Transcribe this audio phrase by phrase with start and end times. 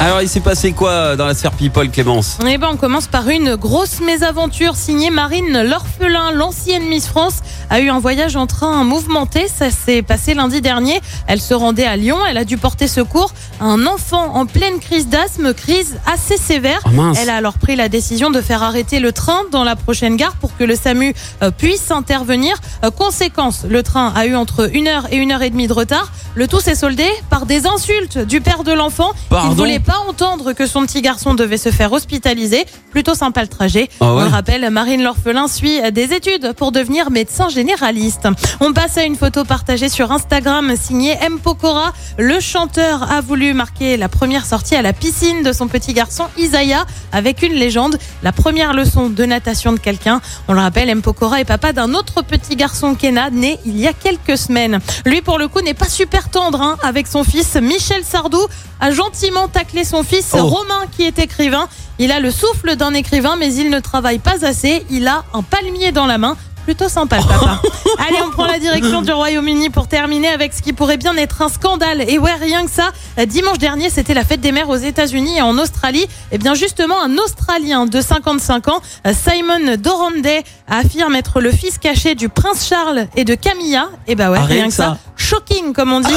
[0.00, 2.38] Alors, il s'est passé quoi dans la sphère People, Clémence?
[2.46, 7.80] Eh ben, on commence par une grosse mésaventure signée Marine L'Orphelin, l'ancienne Miss France, a
[7.80, 9.48] eu un voyage en train mouvementé.
[9.48, 11.00] Ça s'est passé lundi dernier.
[11.26, 12.18] Elle se rendait à Lyon.
[12.30, 16.80] Elle a dû porter secours à un enfant en pleine crise d'asthme, crise assez sévère.
[16.86, 17.12] Oh.
[17.20, 20.36] Elle a alors pris la décision de faire arrêter le train dans la prochaine gare
[20.36, 22.56] pour que le SAMU euh, puisse intervenir.
[22.84, 25.72] Euh, conséquence, le train a eu entre une heure et une heure et demie de
[25.72, 26.12] retard.
[26.38, 29.10] Le tout s'est soldé par des insultes du père de l'enfant.
[29.32, 32.64] Il ne voulait pas entendre que son petit garçon devait se faire hospitaliser.
[32.92, 33.88] Plutôt sympa le trajet.
[33.98, 38.28] Ah ouais On le rappelle, Marine L'Orphelin suit des études pour devenir médecin généraliste.
[38.60, 41.40] On passe à une photo partagée sur Instagram signée M.
[41.40, 41.92] Pokora.
[42.18, 46.26] Le chanteur a voulu marquer la première sortie à la piscine de son petit garçon
[46.38, 47.98] Isaiah avec une légende.
[48.22, 50.20] La première leçon de natation de quelqu'un.
[50.46, 51.02] On le rappelle, M.
[51.02, 54.78] Pokora est papa d'un autre petit garçon Kena, né il y a quelques semaines.
[55.04, 57.56] Lui, pour le coup, n'est pas super tendre hein, avec son fils.
[57.56, 58.40] Michel Sardou
[58.80, 60.44] a gentiment taclé son fils Oh.
[60.44, 61.66] Romain qui est écrivain.
[61.98, 64.84] Il a le souffle d'un écrivain, mais il ne travaille pas assez.
[64.90, 66.36] Il a un palmier dans la main.
[66.64, 67.62] Plutôt sympa le papa.
[68.06, 71.40] Allez, on prend la direction du Royaume-Uni pour terminer avec ce qui pourrait bien être
[71.40, 72.02] un scandale.
[72.10, 72.90] Et ouais, rien que ça,
[73.26, 76.06] dimanche dernier, c'était la fête des mères aux États-Unis et en Australie.
[76.30, 82.14] Et bien justement, un Australien de 55 ans, Simon Doranday, affirme être le fils caché
[82.14, 83.88] du prince Charles et de Camilla.
[84.06, 84.98] Et bah ouais, Ah, rien que ça.
[85.28, 86.14] Shocking, comme on dit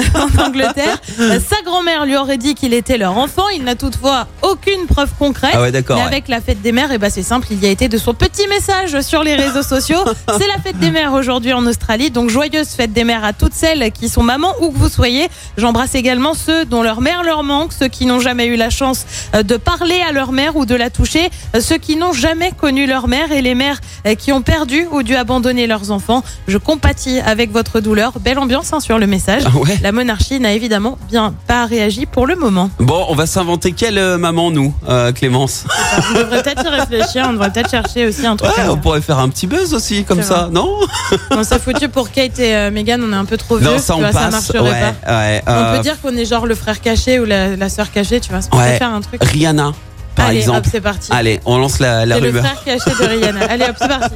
[0.14, 1.00] en Angleterre.
[1.18, 3.48] Sa grand-mère lui aurait dit qu'il était leur enfant.
[3.54, 5.52] Il n'a toutefois aucune preuve concrète.
[5.54, 5.96] Ah ouais, d'accord.
[5.96, 6.08] Mais ouais.
[6.08, 8.14] avec la fête des mères, et bah c'est simple, il y a été de son
[8.14, 10.04] petit message sur les réseaux sociaux.
[10.38, 13.54] C'est la fête des mères aujourd'hui en Australie, donc joyeuse fête des mères à toutes
[13.54, 15.28] celles qui sont mamans où que vous soyez.
[15.56, 19.04] J'embrasse également ceux dont leur mère leur manque, ceux qui n'ont jamais eu la chance
[19.34, 22.52] euh, de parler à leur mère ou de la toucher, euh, ceux qui n'ont jamais
[22.52, 26.22] connu leur mère et les mères euh, qui ont perdu ou dû abandonner leurs enfants.
[26.48, 28.18] Je compatis avec votre douleur.
[28.20, 29.42] Belle ambiance hein, sur le message.
[29.46, 29.78] Ah ouais.
[29.82, 32.70] La monarchie n'a évidemment bien pas réagi pour le moment.
[32.78, 35.64] Bon, on va s'inventer quelle euh, maman, nous, euh, Clémence
[36.10, 38.56] On devrait peut-être y réfléchir, on devrait peut-être chercher aussi un truc.
[38.56, 40.78] Ouais, à on pourrait faire un petit buzz aussi, comme C'est ça, non
[41.32, 43.68] Non, ça foutu pour Kate et euh, Meghan, on est un peu trop vieux.
[43.70, 44.32] Non, ça tu on vois, ça passe.
[44.32, 45.12] marcherait ouais, pas.
[45.18, 45.42] ouais.
[45.48, 48.20] On euh, peut dire qu'on est genre le frère caché ou la, la sœur cachée,
[48.20, 48.38] tu vois.
[48.52, 48.78] On peut Ouais.
[48.78, 49.20] faire un truc.
[49.24, 49.72] Rihanna,
[50.14, 50.58] par Allez, exemple.
[50.58, 51.08] hop, c'est parti.
[51.10, 52.44] Allez, on lance la, la C'est le rumeur.
[52.44, 53.44] frère de Rihanna.
[53.50, 54.14] Allez, hop, c'est parti.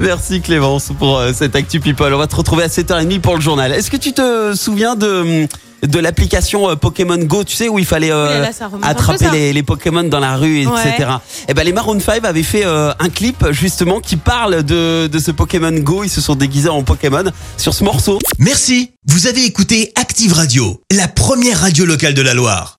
[0.00, 2.12] Merci Clémence pour euh, cette Actu People.
[2.12, 3.72] On va te retrouver à 7h30 pour le journal.
[3.72, 5.46] Est-ce que tu te souviens de,
[5.86, 8.50] de l'application euh, Pokémon Go, tu sais, où il fallait euh, là,
[8.82, 10.80] attraper les, les Pokémon dans la rue, Ouais.
[10.88, 11.08] etc.
[11.48, 15.18] Et ben les Maroon 5 avaient fait euh, un clip justement qui parle de, de
[15.18, 16.04] ce Pokémon Go.
[16.04, 17.24] Ils se sont déguisés en Pokémon
[17.56, 18.18] sur ce morceau.
[18.38, 22.78] Merci, vous avez écouté Active Radio, la première radio locale de la Loire.